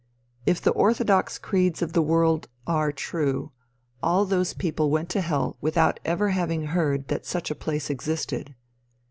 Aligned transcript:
If 0.47 0.59
the 0.59 0.71
orthodox 0.71 1.37
creeds 1.37 1.83
of 1.83 1.93
the 1.93 2.01
world 2.01 2.47
are 2.65 2.91
true, 2.91 3.51
all 4.01 4.25
those 4.25 4.51
people 4.55 4.89
went 4.89 5.09
to 5.09 5.21
hell 5.21 5.57
without 5.61 5.99
ever 6.03 6.29
having 6.29 6.63
heard 6.63 7.07
that 7.09 7.23
such 7.27 7.51
a 7.51 7.53
place 7.53 7.87
existed. 7.91 8.55